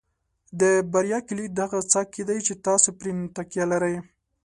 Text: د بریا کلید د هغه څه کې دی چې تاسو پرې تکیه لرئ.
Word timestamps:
د 0.61 0.61
بریا 0.91 1.19
کلید 1.27 1.51
د 1.55 1.59
هغه 1.65 1.79
څه 1.91 2.01
کې 2.13 2.21
دی 2.29 2.39
چې 2.47 2.53
تاسو 2.67 2.89
پرې 2.99 3.11
تکیه 3.35 3.65
لرئ. 3.71 3.95